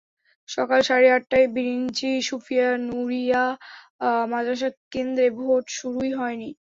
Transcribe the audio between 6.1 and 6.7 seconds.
হয়নি।